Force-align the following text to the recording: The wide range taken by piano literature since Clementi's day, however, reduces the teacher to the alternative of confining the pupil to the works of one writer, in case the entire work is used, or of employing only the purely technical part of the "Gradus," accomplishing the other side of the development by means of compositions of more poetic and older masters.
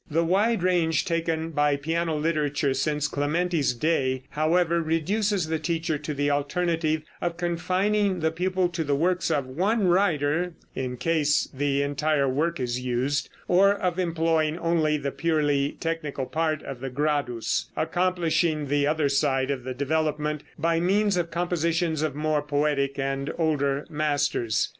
The 0.09 0.25
wide 0.25 0.63
range 0.63 1.05
taken 1.05 1.51
by 1.51 1.75
piano 1.75 2.15
literature 2.15 2.73
since 2.73 3.07
Clementi's 3.07 3.75
day, 3.75 4.23
however, 4.31 4.81
reduces 4.81 5.45
the 5.45 5.59
teacher 5.59 5.99
to 5.99 6.15
the 6.15 6.31
alternative 6.31 7.03
of 7.21 7.37
confining 7.37 8.19
the 8.19 8.31
pupil 8.31 8.67
to 8.69 8.83
the 8.83 8.95
works 8.95 9.29
of 9.29 9.45
one 9.45 9.87
writer, 9.89 10.53
in 10.73 10.97
case 10.97 11.47
the 11.53 11.83
entire 11.83 12.27
work 12.27 12.59
is 12.59 12.79
used, 12.79 13.29
or 13.47 13.75
of 13.75 13.99
employing 13.99 14.57
only 14.57 14.97
the 14.97 15.11
purely 15.11 15.73
technical 15.79 16.25
part 16.25 16.63
of 16.63 16.79
the 16.79 16.89
"Gradus," 16.89 17.65
accomplishing 17.75 18.69
the 18.69 18.87
other 18.87 19.07
side 19.07 19.51
of 19.51 19.63
the 19.63 19.75
development 19.75 20.41
by 20.57 20.79
means 20.79 21.15
of 21.15 21.29
compositions 21.29 22.01
of 22.01 22.15
more 22.15 22.41
poetic 22.41 22.97
and 22.97 23.31
older 23.37 23.85
masters. 23.87 24.69